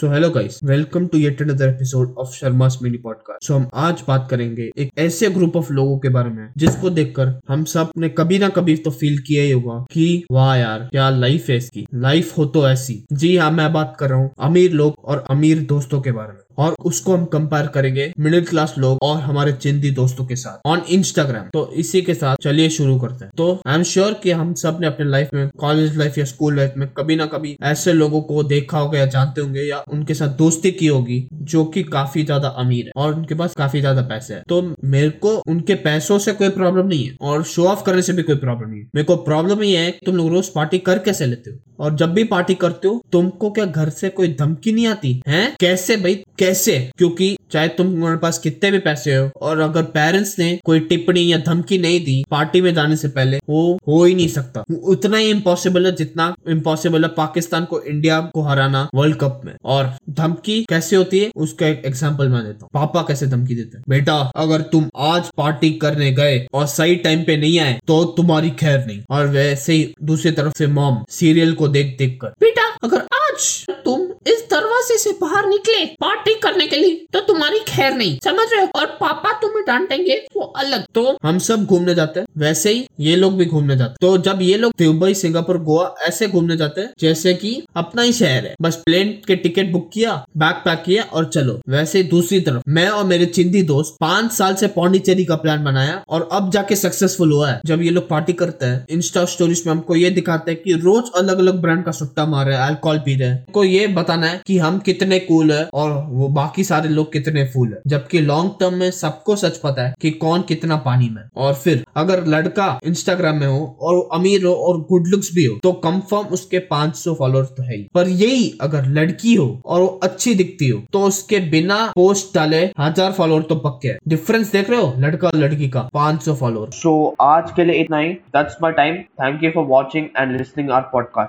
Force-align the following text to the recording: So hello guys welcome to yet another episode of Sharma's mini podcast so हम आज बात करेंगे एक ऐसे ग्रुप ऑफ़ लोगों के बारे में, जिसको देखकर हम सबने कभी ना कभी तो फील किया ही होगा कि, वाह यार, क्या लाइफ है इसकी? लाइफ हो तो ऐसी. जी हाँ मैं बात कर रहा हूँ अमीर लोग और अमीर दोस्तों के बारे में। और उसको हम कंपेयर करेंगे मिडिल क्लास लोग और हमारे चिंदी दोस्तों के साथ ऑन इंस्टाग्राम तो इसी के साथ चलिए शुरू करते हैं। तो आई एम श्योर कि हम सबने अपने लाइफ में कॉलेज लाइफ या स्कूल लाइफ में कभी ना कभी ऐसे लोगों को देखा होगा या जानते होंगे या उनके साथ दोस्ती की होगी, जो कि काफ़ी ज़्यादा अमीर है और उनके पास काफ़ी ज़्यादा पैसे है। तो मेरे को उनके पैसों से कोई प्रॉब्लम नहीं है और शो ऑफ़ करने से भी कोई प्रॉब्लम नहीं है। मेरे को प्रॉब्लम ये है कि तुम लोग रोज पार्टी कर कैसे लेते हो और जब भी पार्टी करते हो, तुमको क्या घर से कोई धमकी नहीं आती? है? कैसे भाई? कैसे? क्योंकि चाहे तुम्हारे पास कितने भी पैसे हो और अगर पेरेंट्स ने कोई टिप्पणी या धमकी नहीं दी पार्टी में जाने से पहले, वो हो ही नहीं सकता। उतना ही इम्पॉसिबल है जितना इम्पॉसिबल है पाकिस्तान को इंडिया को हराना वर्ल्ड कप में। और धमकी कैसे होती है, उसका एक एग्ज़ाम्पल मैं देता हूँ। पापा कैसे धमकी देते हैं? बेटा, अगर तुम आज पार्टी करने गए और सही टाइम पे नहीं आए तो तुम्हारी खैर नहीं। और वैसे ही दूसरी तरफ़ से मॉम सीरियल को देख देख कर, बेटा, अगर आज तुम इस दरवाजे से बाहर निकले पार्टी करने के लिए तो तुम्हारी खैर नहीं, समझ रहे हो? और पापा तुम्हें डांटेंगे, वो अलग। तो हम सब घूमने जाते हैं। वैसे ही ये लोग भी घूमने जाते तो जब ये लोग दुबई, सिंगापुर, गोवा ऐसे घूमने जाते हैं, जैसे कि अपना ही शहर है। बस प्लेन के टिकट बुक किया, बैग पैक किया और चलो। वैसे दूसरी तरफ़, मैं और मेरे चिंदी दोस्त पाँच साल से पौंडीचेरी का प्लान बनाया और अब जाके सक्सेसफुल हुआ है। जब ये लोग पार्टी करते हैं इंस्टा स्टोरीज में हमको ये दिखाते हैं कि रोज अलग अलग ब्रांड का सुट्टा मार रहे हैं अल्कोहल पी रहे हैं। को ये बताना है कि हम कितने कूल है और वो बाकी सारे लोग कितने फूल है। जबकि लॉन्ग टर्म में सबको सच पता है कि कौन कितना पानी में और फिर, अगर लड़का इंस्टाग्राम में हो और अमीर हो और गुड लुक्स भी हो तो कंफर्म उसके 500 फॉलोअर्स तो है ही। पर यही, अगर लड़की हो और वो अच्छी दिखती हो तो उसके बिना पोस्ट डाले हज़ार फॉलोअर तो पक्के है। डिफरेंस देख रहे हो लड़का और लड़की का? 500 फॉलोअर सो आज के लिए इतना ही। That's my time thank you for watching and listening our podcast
So 0.00 0.08
hello 0.10 0.28
guys 0.30 0.58
welcome 0.64 1.06
to 1.06 1.18
yet 1.18 1.42
another 1.42 1.68
episode 1.68 2.14
of 2.18 2.28
Sharma's 2.28 2.78
mini 2.82 2.98
podcast 2.98 3.46
so 3.46 3.54
हम 3.54 3.68
आज 3.74 4.02
बात 4.08 4.26
करेंगे 4.30 4.70
एक 4.78 4.90
ऐसे 4.98 5.30
ग्रुप 5.30 5.56
ऑफ़ 5.56 5.72
लोगों 5.72 5.98
के 5.98 6.08
बारे 6.08 6.30
में, 6.30 6.48
जिसको 6.56 6.90
देखकर 6.90 7.38
हम 7.48 7.64
सबने 7.64 8.08
कभी 8.08 8.38
ना 8.38 8.48
कभी 8.48 8.76
तो 8.76 8.90
फील 8.90 9.18
किया 9.18 9.42
ही 9.42 9.50
होगा 9.50 9.84
कि, 9.92 10.24
वाह 10.32 10.56
यार, 10.56 10.88
क्या 10.90 11.10
लाइफ 11.10 11.48
है 11.50 11.56
इसकी? 11.56 11.86
लाइफ 11.94 12.38
हो 12.38 12.44
तो 12.44 12.68
ऐसी. 12.68 13.04
जी 13.12 13.36
हाँ 13.36 13.50
मैं 13.50 13.72
बात 13.72 13.96
कर 14.00 14.10
रहा 14.10 14.18
हूँ 14.18 14.30
अमीर 14.40 14.72
लोग 14.72 14.94
और 15.04 15.24
अमीर 15.30 15.60
दोस्तों 15.60 16.00
के 16.00 16.12
बारे 16.12 16.32
में। 16.32 16.38
और 16.58 16.74
उसको 16.84 17.16
हम 17.16 17.24
कंपेयर 17.24 17.66
करेंगे 17.66 18.12
मिडिल 18.20 18.44
क्लास 18.44 18.74
लोग 18.78 18.98
और 19.02 19.20
हमारे 19.20 19.52
चिंदी 19.52 19.90
दोस्तों 19.90 20.24
के 20.26 20.36
साथ 20.36 20.66
ऑन 20.66 20.80
इंस्टाग्राम 20.90 21.44
तो 21.52 21.70
इसी 21.74 22.02
के 22.02 22.14
साथ 22.14 22.36
चलिए 22.42 22.68
शुरू 22.70 22.98
करते 23.00 23.24
हैं। 23.24 23.32
तो 23.36 23.60
आई 23.66 23.74
एम 23.74 23.82
श्योर 23.82 24.12
कि 24.22 24.30
हम 24.30 24.52
सबने 24.54 24.86
अपने 24.86 25.06
लाइफ 25.06 25.28
में 25.34 25.48
कॉलेज 25.58 25.96
लाइफ 25.96 26.18
या 26.18 26.24
स्कूल 26.24 26.56
लाइफ 26.56 26.74
में 26.76 26.88
कभी 26.88 27.16
ना 27.16 27.26
कभी 27.26 27.56
ऐसे 27.62 27.92
लोगों 27.92 28.20
को 28.22 28.42
देखा 28.42 28.78
होगा 28.78 28.98
या 28.98 29.06
जानते 29.06 29.40
होंगे 29.40 29.60
या 29.60 29.82
उनके 29.92 30.14
साथ 30.14 30.36
दोस्ती 30.36 30.70
की 30.70 30.86
होगी, 30.86 31.26
जो 31.32 31.64
कि 31.64 31.82
काफ़ी 31.84 32.22
ज़्यादा 32.24 32.48
अमीर 32.58 32.86
है 32.86 32.92
और 32.96 33.14
उनके 33.14 33.34
पास 33.34 33.54
काफ़ी 33.54 33.80
ज़्यादा 33.80 34.02
पैसे 34.02 34.34
है। 34.34 34.42
तो 34.48 34.60
मेरे 34.84 35.10
को 35.20 35.36
उनके 35.48 35.74
पैसों 35.80 36.18
से 36.18 36.32
कोई 36.32 36.48
प्रॉब्लम 36.50 36.86
नहीं 36.86 37.06
है 37.06 37.16
और 37.22 37.44
शो 37.44 37.64
ऑफ़ 37.64 37.84
करने 37.84 38.02
से 38.02 38.12
भी 38.12 38.22
कोई 38.22 38.36
प्रॉब्लम 38.36 38.70
नहीं 38.70 38.80
है। 38.80 38.86
मेरे 38.94 39.04
को 39.04 39.16
प्रॉब्लम 39.24 39.62
ये 39.62 39.78
है 39.78 39.90
कि 39.90 40.06
तुम 40.06 40.16
लोग 40.16 40.28
रोज 40.28 40.48
पार्टी 40.50 40.78
कर 40.80 40.98
कैसे 41.00 41.26
लेते 41.26 41.50
हो 41.50 41.84
और 41.84 41.94
जब 41.96 42.12
भी 42.12 42.24
पार्टी 42.24 42.54
करते 42.54 42.88
हो, 42.88 43.00
तुमको 43.12 43.50
क्या 43.50 43.64
घर 43.64 43.88
से 43.90 44.08
कोई 44.10 44.28
धमकी 44.34 44.72
नहीं 44.72 44.86
आती? 44.86 45.20
है? 45.28 45.54
कैसे 45.60 45.96
भाई? 45.96 46.14
कैसे? 46.38 46.78
क्योंकि 46.98 47.36
चाहे 47.52 47.68
तुम्हारे 47.70 48.16
पास 48.16 48.38
कितने 48.38 48.70
भी 48.70 48.78
पैसे 48.78 49.14
हो 49.16 49.28
और 49.40 49.60
अगर 49.60 49.82
पेरेंट्स 49.90 50.38
ने 50.38 50.58
कोई 50.64 50.80
टिप्पणी 50.80 51.26
या 51.32 51.38
धमकी 51.46 51.78
नहीं 51.78 52.00
दी 52.04 52.22
पार्टी 52.30 52.60
में 52.60 52.72
जाने 52.74 52.96
से 52.96 53.08
पहले, 53.08 53.38
वो 53.48 53.78
हो 53.88 54.04
ही 54.04 54.14
नहीं 54.14 54.28
सकता। 54.28 54.64
उतना 54.84 55.16
ही 55.16 55.30
इम्पॉसिबल 55.30 55.86
है 55.86 55.94
जितना 55.96 56.34
इम्पॉसिबल 56.48 57.04
है 57.04 57.08
पाकिस्तान 57.16 57.64
को 57.64 57.80
इंडिया 57.82 58.20
को 58.34 58.42
हराना 58.42 58.88
वर्ल्ड 58.94 59.16
कप 59.16 59.40
में। 59.44 59.54
और 59.64 59.79
धमकी 60.10 60.62
कैसे 60.64 60.96
होती 60.96 61.18
है, 61.18 61.30
उसका 61.36 61.66
एक 61.66 61.82
एग्ज़ाम्पल 61.86 62.28
मैं 62.28 62.42
देता 62.44 62.58
हूँ। 62.62 62.68
पापा 62.74 63.02
कैसे 63.02 63.26
धमकी 63.26 63.54
देते 63.54 63.76
हैं? 63.76 63.84
बेटा, 63.88 64.16
अगर 64.36 64.60
तुम 64.72 64.88
आज 64.96 65.30
पार्टी 65.36 65.70
करने 65.76 66.10
गए 66.12 66.46
और 66.54 66.66
सही 66.68 66.96
टाइम 66.98 67.22
पे 67.24 67.36
नहीं 67.36 67.58
आए 67.60 67.78
तो 67.86 68.04
तुम्हारी 68.16 68.50
खैर 68.60 68.84
नहीं। 68.86 69.00
और 69.10 69.26
वैसे 69.28 69.72
ही 69.72 69.92
दूसरी 70.02 70.30
तरफ़ 70.32 70.58
से 70.58 70.66
मॉम 70.68 71.04
सीरियल 71.10 71.54
को 71.54 71.68
देख 71.68 71.96
देख 71.98 72.18
कर, 72.20 72.34
बेटा, 72.40 72.68
अगर 72.82 72.98
आज 72.98 73.66
तुम 73.84 74.00
इस 74.26 74.39
दरवाजे 74.50 74.98
से 74.98 75.12
बाहर 75.20 75.46
निकले 75.46 75.84
पार्टी 76.00 76.34
करने 76.34 76.66
के 76.66 76.76
लिए 76.76 77.06
तो 77.12 77.20
तुम्हारी 77.22 77.58
खैर 77.68 77.94
नहीं, 77.94 78.18
समझ 78.24 78.46
रहे 78.52 78.60
हो? 78.60 78.68
और 78.76 78.86
पापा 79.00 79.32
तुम्हें 79.32 79.64
डांटेंगे, 79.66 80.14
वो 80.36 80.42
अलग। 80.42 80.84
तो 80.94 81.16
हम 81.22 81.38
सब 81.40 81.64
घूमने 81.64 81.94
जाते 81.94 82.20
हैं। 82.20 82.26
वैसे 82.38 82.72
ही 82.72 82.86
ये 83.00 83.16
लोग 83.16 83.36
भी 83.36 83.44
घूमने 83.46 83.76
जाते 83.76 83.96
तो 84.00 84.16
जब 84.20 84.38
ये 84.42 84.56
लोग 84.58 84.72
दुबई, 84.78 85.14
सिंगापुर, 85.14 85.58
गोवा 85.60 85.94
ऐसे 86.02 86.28
घूमने 86.28 86.56
जाते 86.56 86.80
हैं, 86.80 86.92
जैसे 87.00 87.34
कि 87.34 87.52
अपना 87.76 88.02
ही 88.02 88.12
शहर 88.12 88.46
है। 88.46 88.54
बस 88.62 88.76
प्लेन 88.76 89.08
के 89.26 89.36
टिकट 89.36 89.70
बुक 89.72 89.90
किया, 89.94 90.12
बैग 90.36 90.54
पैक 90.64 90.82
किया 90.86 91.02
और 91.04 91.24
चलो। 91.26 91.58
वैसे 91.68 92.02
दूसरी 92.04 92.40
तरफ़, 92.40 92.62
मैं 92.68 92.88
और 92.88 93.04
मेरे 93.04 93.26
चिंदी 93.28 93.62
दोस्त 93.62 93.96
पाँच 94.00 94.32
साल 94.32 94.54
से 94.54 94.66
पौंडीचेरी 94.70 95.24
का 95.24 95.36
प्लान 95.36 95.64
बनाया 95.64 96.02
और 96.08 96.28
अब 96.32 96.50
जाके 96.50 96.76
सक्सेसफुल 96.76 97.32
हुआ 97.32 97.50
है। 97.50 97.60
जब 97.66 97.82
ये 97.82 97.90
लोग 97.90 98.08
पार्टी 98.08 98.32
करते 98.34 98.66
हैं 98.66 98.84
इंस्टा 98.90 99.24
स्टोरीज 99.26 99.62
में 99.66 99.72
हमको 99.72 99.96
ये 99.96 100.10
दिखाते 100.10 100.50
हैं 100.50 100.60
कि 100.62 100.72
रोज 100.80 101.10
अलग 101.16 101.38
अलग 101.38 101.60
ब्रांड 101.62 101.84
का 101.84 101.92
सुट्टा 101.92 102.26
मार 102.26 102.46
रहे 102.46 102.56
हैं 102.56 102.64
अल्कोहल 102.64 102.98
पी 102.98 103.14
रहे 103.14 103.28
हैं। 103.28 103.44
को 103.52 103.64
ये 103.64 103.86
बताना 103.90 104.26
है 104.26 104.39
कि 104.46 104.58
हम 104.58 104.78
कितने 104.80 105.18
कूल 105.20 105.52
है 105.52 105.64
और 105.74 105.90
वो 106.10 106.28
बाकी 106.30 106.64
सारे 106.64 106.88
लोग 106.90 107.12
कितने 107.12 107.44
फूल 107.46 107.68
है। 107.68 107.80
जबकि 107.86 108.20
लॉन्ग 108.20 108.52
टर्म 108.60 108.74
में 108.74 108.90
सबको 108.92 109.36
सच 109.36 109.56
पता 109.58 109.82
है 109.82 109.94
कि 110.00 110.10
कौन 110.20 110.42
कितना 110.42 110.76
पानी 110.80 111.08
में 111.08 111.22
और 111.36 111.54
फिर, 111.54 111.84
अगर 111.96 112.24
लड़का 112.26 112.68
इंस्टाग्राम 112.84 113.36
में 113.36 113.46
हो 113.46 113.76
और 113.80 114.08
अमीर 114.14 114.44
हो 114.44 114.52
और 114.54 114.80
गुड 114.88 115.06
लुक्स 115.08 115.30
भी 115.34 115.44
हो 115.44 115.58
तो 115.62 115.72
कंफर्म 115.82 116.34
उसके 116.34 116.58
500 116.68 117.14
फॉलोअर्स 117.14 117.48
तो 117.48 117.62
है 117.62 117.76
ही। 117.76 117.82
पर 117.94 118.08
यही, 118.10 118.58
अगर 118.60 118.86
लड़की 118.90 119.34
हो 119.34 119.48
और 119.66 119.80
वो 119.80 119.86
अच्छी 120.02 120.34
दिखती 120.34 120.68
हो 120.68 120.80
तो 120.92 121.02
उसके 121.02 121.38
बिना 121.50 121.84
पोस्ट 121.94 122.34
डाले 122.34 122.64
हज़ार 122.78 123.12
फॉलोअर 123.12 123.42
तो 123.42 123.54
पक्के 123.58 123.88
है। 123.88 123.98
डिफरेंस 124.08 124.52
देख 124.52 124.70
रहे 124.70 124.80
हो 124.80 124.92
लड़का 124.98 125.28
और 125.28 125.36
लड़की 125.36 125.68
का? 125.68 125.88
500 125.94 126.34
फॉलोअर 126.34 126.70
सो 126.72 126.92
आज 127.22 127.50
के 127.56 127.64
लिए 127.64 127.80
इतना 127.80 127.98
ही। 127.98 128.12
That's 128.36 128.56
my 128.62 128.72
time 128.72 128.96
thank 129.20 129.44
you 129.44 129.50
for 129.50 129.64
watching 129.68 130.06
and 130.16 130.36
listening 130.36 130.70
our 130.70 130.88
podcast 130.92 131.28